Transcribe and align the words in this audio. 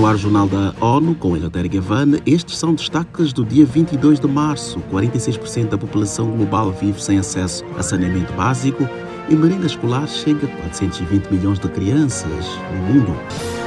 no 0.00 0.06
ar 0.06 0.16
Jornal 0.16 0.48
da 0.48 0.74
ONU 0.80 1.14
com 1.14 1.36
Eleutério 1.36 1.68
Gavan. 1.68 2.12
Estes 2.24 2.56
são 2.56 2.74
destaques 2.74 3.34
do 3.34 3.44
dia 3.44 3.66
22 3.66 4.18
de 4.18 4.26
março. 4.26 4.80
46% 4.90 5.68
da 5.68 5.76
população 5.76 6.30
global 6.30 6.72
vive 6.72 7.02
sem 7.02 7.18
acesso 7.18 7.62
a 7.76 7.82
saneamento 7.82 8.32
básico 8.32 8.88
e 9.28 9.34
merenda 9.34 9.66
escolar 9.66 10.08
chega 10.08 10.46
a 10.46 10.50
420 10.62 11.30
milhões 11.30 11.58
de 11.58 11.68
crianças 11.68 12.46
no 12.72 12.94
mundo. 12.94 13.59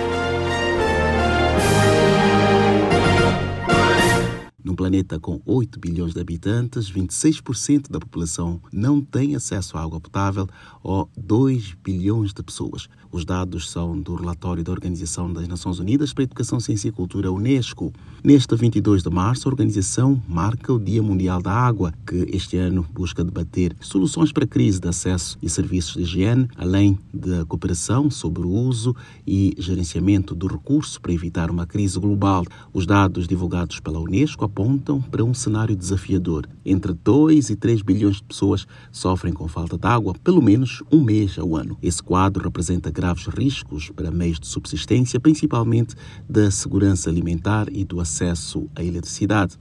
Num 4.64 4.75
planeta 4.75 5.20
com 5.20 5.41
8 5.45 5.77
bilhões 5.77 6.14
de 6.14 6.21
habitantes, 6.21 6.89
26% 6.89 7.91
da 7.91 8.00
população 8.00 8.61
não 8.71 9.02
tem 9.02 9.36
acesso 9.36 9.78
à 9.78 9.84
água 9.84 10.00
potável 10.00 10.47
ou 10.82 11.09
2 11.18 11.75
bilhões 11.84 12.34
de 12.34 12.41
pessoas. 12.41 12.88
Os 13.11 13.25
dados 13.25 13.70
são 13.70 14.00
do 14.00 14.15
relatório 14.15 14.64
da 14.64 14.71
Organização 14.71 15.32
das 15.32 15.47
Nações 15.47 15.79
Unidas 15.79 16.14
para 16.14 16.23
a 16.23 16.25
Educação, 16.25 16.60
Ciência 16.60 16.87
e 16.87 16.92
Cultura, 16.92 17.32
UNESCO. 17.32 17.92
Neste 18.23 18.56
22 18.56 19.04
de 19.04 19.10
março, 19.10 19.47
a 19.47 19.51
organização 19.51 20.21
marca 20.28 20.71
o 20.71 20.79
Dia 20.79 21.04
Mundial 21.04 21.42
da 21.42 21.51
Água, 21.51 21.93
que 22.07 22.25
este 22.34 22.57
ano 22.57 22.86
busca 22.92 23.23
debater 23.23 23.75
soluções 23.82 24.32
para 24.32 24.45
a 24.45 24.48
crise 24.48 24.79
de 24.79 24.87
acesso 24.87 25.37
e 25.42 25.50
serviços 25.50 25.93
de 25.93 26.04
higiene, 26.04 26.48
além 26.56 26.98
da 27.14 27.45
cooperação 27.45 28.09
sobre 28.09 28.42
o 28.42 28.50
uso 28.50 28.95
e 29.28 29.54
gerenciamento 29.59 30.34
do 30.34 30.48
recurso 30.48 31.00
para 31.01 31.11
evitar 31.11 31.51
uma 31.51 31.68
crise 31.68 32.00
global. 32.00 32.45
Os 32.73 32.86
dados 32.86 33.28
divulgados 33.28 33.80
pela 33.80 34.00
UNESCO 34.00 34.45
apontam 34.53 35.02
para 35.02 35.23
um 35.23 35.34
cenário 35.34 35.75
desafiador. 35.75 36.48
Entre 36.64 36.94
2 36.94 37.50
e 37.50 37.56
3 37.56 37.81
bilhões 37.81 38.17
de 38.17 38.23
pessoas 38.23 38.67
sofrem 38.92 39.34
com 39.34 39.48
falta 39.48 39.80
de 39.80 39.88
água 39.88 40.14
pelo 40.23 40.44
menos 40.44 40.84
um 40.92 41.02
mês 41.02 41.39
ao 41.39 41.56
ano. 41.56 41.76
Esse 41.81 42.03
quadro 42.03 42.44
representa 42.44 42.92
graves 42.92 43.26
riscos 43.26 43.89
para 43.89 44.12
meios 44.12 44.39
de 44.39 44.45
subsistência, 44.45 45.20
principalmente 45.20 45.95
da 46.30 46.52
segurança 46.52 47.10
alimentar 47.10 47.68
e 47.72 47.84
do 47.84 48.00
acesso 48.00 48.70
à 48.76 48.84
eletricidade. 48.84 49.58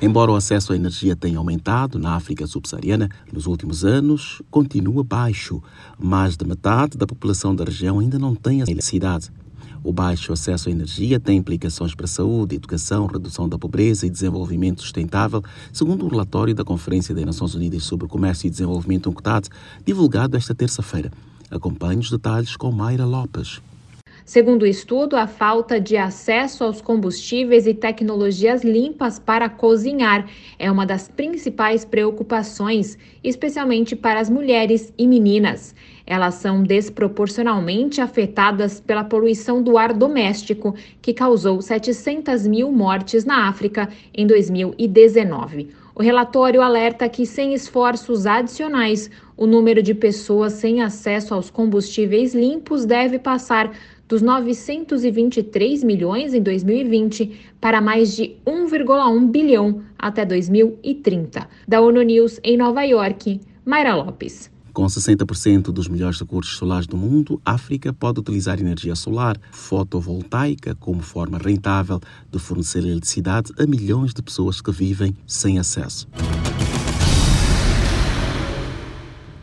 Embora 0.00 0.30
o 0.30 0.36
acesso 0.36 0.72
à 0.72 0.76
energia 0.76 1.14
tenha 1.14 1.38
aumentado 1.38 1.98
na 1.98 2.14
África 2.14 2.46
subsaariana 2.46 3.10
nos 3.30 3.46
últimos 3.46 3.84
anos, 3.84 4.40
continua 4.50 5.04
baixo. 5.04 5.60
Mais 5.98 6.34
de 6.36 6.46
metade 6.46 6.96
da 6.96 7.06
população 7.06 7.54
da 7.54 7.64
região 7.64 7.98
ainda 7.98 8.18
não 8.18 8.34
tem 8.34 8.60
eletricidade. 8.60 9.30
O 9.82 9.92
baixo 9.92 10.32
acesso 10.32 10.68
à 10.68 10.72
energia 10.72 11.20
tem 11.20 11.38
implicações 11.38 11.94
para 11.94 12.04
a 12.04 12.08
saúde, 12.08 12.56
educação, 12.56 13.06
redução 13.06 13.48
da 13.48 13.58
pobreza 13.58 14.06
e 14.06 14.10
desenvolvimento 14.10 14.82
sustentável, 14.82 15.42
segundo 15.72 16.04
o 16.04 16.08
relatório 16.08 16.54
da 16.54 16.64
Conferência 16.64 17.14
das 17.14 17.24
Nações 17.24 17.54
Unidas 17.54 17.84
sobre 17.84 18.08
Comércio 18.08 18.46
e 18.46 18.50
Desenvolvimento 18.50 19.08
UNCTAD, 19.08 19.48
divulgado 19.84 20.36
esta 20.36 20.54
terça-feira. 20.54 21.10
Acompanhe 21.50 22.00
os 22.00 22.10
detalhes 22.10 22.56
com 22.56 22.70
Mayra 22.70 23.06
Lopes. 23.06 23.60
Segundo 24.28 24.64
o 24.64 24.66
estudo, 24.66 25.16
a 25.16 25.26
falta 25.26 25.80
de 25.80 25.96
acesso 25.96 26.62
aos 26.62 26.82
combustíveis 26.82 27.66
e 27.66 27.72
tecnologias 27.72 28.62
limpas 28.62 29.18
para 29.18 29.48
cozinhar 29.48 30.28
é 30.58 30.70
uma 30.70 30.84
das 30.84 31.08
principais 31.08 31.82
preocupações, 31.82 32.98
especialmente 33.24 33.96
para 33.96 34.20
as 34.20 34.28
mulheres 34.28 34.92
e 34.98 35.06
meninas. 35.06 35.74
Elas 36.06 36.34
são 36.34 36.62
desproporcionalmente 36.62 38.02
afetadas 38.02 38.80
pela 38.80 39.02
poluição 39.02 39.62
do 39.62 39.78
ar 39.78 39.94
doméstico, 39.94 40.74
que 41.00 41.14
causou 41.14 41.62
700 41.62 42.46
mil 42.46 42.70
mortes 42.70 43.24
na 43.24 43.48
África 43.48 43.88
em 44.12 44.26
2019. 44.26 45.70
O 45.94 46.02
relatório 46.02 46.60
alerta 46.60 47.08
que, 47.08 47.24
sem 47.24 47.54
esforços 47.54 48.26
adicionais, 48.26 49.10
o 49.36 49.46
número 49.46 49.82
de 49.82 49.94
pessoas 49.94 50.52
sem 50.52 50.82
acesso 50.82 51.32
aos 51.32 51.50
combustíveis 51.50 52.34
limpos 52.34 52.84
deve 52.84 53.18
passar 53.18 53.72
dos 54.08 54.22
923 54.22 55.84
milhões 55.84 56.32
em 56.32 56.42
2020 56.42 57.38
para 57.60 57.80
mais 57.80 58.16
de 58.16 58.36
1,1 58.46 59.30
bilhão 59.30 59.82
até 59.98 60.24
2030. 60.24 61.46
Da 61.68 61.80
ONU 61.80 62.02
News 62.02 62.40
em 62.42 62.56
Nova 62.56 62.82
York, 62.84 63.40
Mayra 63.64 63.94
Lopes. 63.94 64.50
Com 64.72 64.86
60% 64.86 65.72
dos 65.72 65.88
melhores 65.88 66.20
recursos 66.20 66.56
solares 66.56 66.86
do 66.86 66.96
mundo, 66.96 67.40
África 67.44 67.92
pode 67.92 68.20
utilizar 68.20 68.60
energia 68.60 68.94
solar 68.94 69.36
fotovoltaica 69.50 70.74
como 70.76 71.02
forma 71.02 71.36
rentável 71.36 72.00
de 72.30 72.38
fornecer 72.38 72.78
eletricidade 72.78 73.52
a 73.58 73.66
milhões 73.66 74.14
de 74.14 74.22
pessoas 74.22 74.60
que 74.60 74.70
vivem 74.70 75.16
sem 75.26 75.58
acesso. 75.58 76.06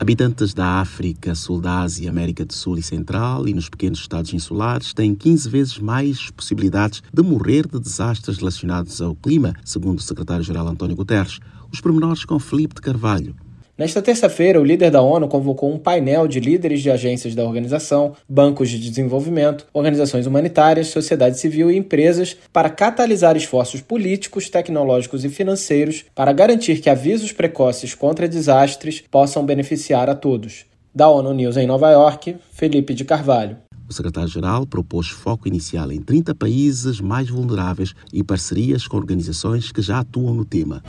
Habitantes 0.05 0.53
da 0.53 0.81
África, 0.81 1.33
Sul 1.33 1.59
da 1.59 1.79
Ásia, 1.79 2.11
América 2.11 2.45
do 2.45 2.53
Sul 2.53 2.77
e 2.77 2.83
Central 2.83 3.47
e 3.47 3.55
nos 3.55 3.69
pequenos 3.69 3.97
estados 3.97 4.31
insulares 4.35 4.93
têm 4.93 5.15
15 5.15 5.49
vezes 5.49 5.79
mais 5.79 6.29
possibilidades 6.29 7.01
de 7.11 7.23
morrer 7.23 7.67
de 7.67 7.79
desastres 7.79 8.37
relacionados 8.37 9.01
ao 9.01 9.15
clima, 9.15 9.55
segundo 9.63 9.97
o 9.97 10.03
secretário-geral 10.03 10.67
António 10.67 10.95
Guterres. 10.95 11.39
Os 11.73 11.81
pormenores 11.81 12.23
com 12.23 12.37
Felipe 12.37 12.75
de 12.75 12.81
Carvalho. 12.81 13.35
Nesta 13.77 14.01
terça-feira, 14.01 14.61
o 14.61 14.63
líder 14.63 14.89
da 14.89 15.01
ONU 15.01 15.27
convocou 15.27 15.69
um 15.69 15.77
painel 15.77 16.29
de 16.29 16.39
líderes 16.39 16.81
de 16.81 16.89
agências 16.89 17.35
da 17.35 17.43
organização, 17.43 18.13
bancos 18.27 18.69
de 18.69 18.79
desenvolvimento, 18.79 19.67
organizações 19.73 20.25
humanitárias, 20.25 20.87
sociedade 20.87 21.37
civil 21.37 21.69
e 21.69 21.75
empresas 21.75 22.37
para 22.53 22.69
catalisar 22.69 23.35
esforços 23.35 23.81
políticos, 23.81 24.49
tecnológicos 24.49 25.25
e 25.25 25.29
financeiros 25.29 26.05
para 26.15 26.31
garantir 26.31 26.79
que 26.79 26.89
avisos 26.89 27.33
precoces 27.33 27.93
contra 27.93 28.29
desastres 28.29 29.03
possam 29.11 29.45
beneficiar 29.45 30.09
a 30.09 30.15
todos. 30.15 30.65
Da 30.93 31.09
ONU 31.09 31.33
News 31.33 31.57
em 31.57 31.67
Nova 31.67 31.91
York, 31.91 32.37
Felipe 32.53 32.93
de 32.93 33.03
Carvalho. 33.03 33.57
O 33.89 33.93
secretário-geral 33.93 34.65
propôs 34.65 35.09
foco 35.09 35.49
inicial 35.49 35.91
em 35.91 36.01
30 36.01 36.33
países 36.33 37.01
mais 37.01 37.29
vulneráveis 37.29 37.93
e 38.13 38.23
parcerias 38.23 38.87
com 38.87 38.95
organizações 38.95 39.69
que 39.69 39.81
já 39.81 39.99
atuam 39.99 40.33
no 40.33 40.45
tema. 40.45 40.81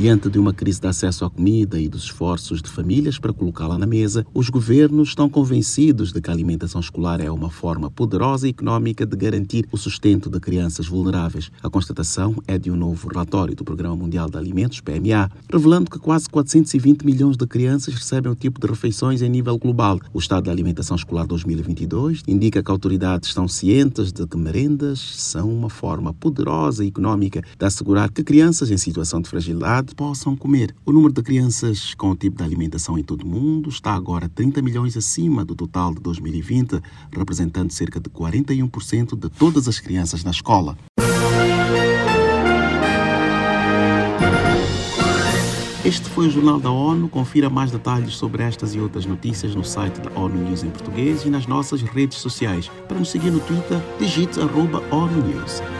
Diante 0.00 0.30
de 0.30 0.38
uma 0.38 0.54
crise 0.54 0.80
de 0.80 0.86
acesso 0.86 1.26
à 1.26 1.30
comida 1.30 1.78
e 1.78 1.86
dos 1.86 2.04
esforços 2.04 2.62
de 2.62 2.70
famílias 2.70 3.18
para 3.18 3.34
colocá-la 3.34 3.76
na 3.76 3.84
mesa, 3.84 4.24
os 4.32 4.48
governos 4.48 5.10
estão 5.10 5.28
convencidos 5.28 6.10
de 6.10 6.22
que 6.22 6.30
a 6.30 6.32
alimentação 6.32 6.80
escolar 6.80 7.20
é 7.20 7.30
uma 7.30 7.50
forma 7.50 7.90
poderosa 7.90 8.46
e 8.46 8.50
económica 8.50 9.04
de 9.04 9.14
garantir 9.14 9.68
o 9.70 9.76
sustento 9.76 10.30
de 10.30 10.40
crianças 10.40 10.86
vulneráveis. 10.86 11.52
A 11.62 11.68
constatação 11.68 12.34
é 12.46 12.56
de 12.56 12.70
um 12.70 12.76
novo 12.76 13.08
relatório 13.08 13.54
do 13.54 13.62
Programa 13.62 13.94
Mundial 13.94 14.30
de 14.30 14.38
Alimentos, 14.38 14.80
PMA, 14.80 15.30
revelando 15.52 15.90
que 15.90 15.98
quase 15.98 16.30
420 16.30 17.04
milhões 17.04 17.36
de 17.36 17.46
crianças 17.46 17.92
recebem 17.92 18.32
o 18.32 18.34
tipo 18.34 18.58
de 18.58 18.66
refeições 18.66 19.20
em 19.20 19.28
nível 19.28 19.58
global. 19.58 20.00
O 20.14 20.18
Estado 20.18 20.44
da 20.44 20.50
Alimentação 20.50 20.96
Escolar 20.96 21.26
2022 21.26 22.22
indica 22.26 22.62
que 22.62 22.70
autoridades 22.70 23.28
estão 23.28 23.46
cientes 23.46 24.14
de 24.14 24.26
que 24.26 24.38
merendas 24.38 24.98
são 24.98 25.52
uma 25.52 25.68
forma 25.68 26.14
poderosa 26.14 26.86
e 26.86 26.88
económica 26.88 27.42
de 27.42 27.66
assegurar 27.66 28.10
que 28.10 28.24
crianças 28.24 28.70
em 28.70 28.78
situação 28.78 29.20
de 29.20 29.28
fragilidade 29.28 29.89
possam 29.94 30.36
comer. 30.36 30.74
O 30.84 30.92
número 30.92 31.12
de 31.12 31.22
crianças 31.22 31.94
com 31.94 32.10
o 32.10 32.16
tipo 32.16 32.38
de 32.38 32.42
alimentação 32.42 32.98
em 32.98 33.02
todo 33.02 33.22
o 33.22 33.26
mundo 33.26 33.68
está 33.68 33.92
agora 33.92 34.28
30 34.28 34.62
milhões 34.62 34.96
acima 34.96 35.44
do 35.44 35.54
total 35.54 35.94
de 35.94 36.00
2020, 36.00 36.80
representando 37.12 37.70
cerca 37.70 38.00
de 38.00 38.08
41% 38.10 39.16
de 39.16 39.28
todas 39.28 39.68
as 39.68 39.78
crianças 39.78 40.24
na 40.24 40.30
escola. 40.30 40.76
Este 45.84 46.08
foi 46.10 46.28
o 46.28 46.30
Jornal 46.30 46.60
da 46.60 46.70
ONU. 46.70 47.08
Confira 47.08 47.48
mais 47.48 47.70
detalhes 47.70 48.14
sobre 48.14 48.42
estas 48.42 48.74
e 48.74 48.78
outras 48.78 49.06
notícias 49.06 49.54
no 49.54 49.64
site 49.64 50.00
da 50.00 50.10
ONU 50.20 50.36
News 50.36 50.62
em 50.62 50.70
português 50.70 51.24
e 51.24 51.30
nas 51.30 51.46
nossas 51.46 51.80
redes 51.80 52.18
sociais. 52.18 52.70
Para 52.86 52.98
nos 52.98 53.10
seguir 53.10 53.30
no 53.30 53.40
Twitter, 53.40 53.80
digite 53.98 54.38
ONU 54.38 55.26
News. 55.26 55.79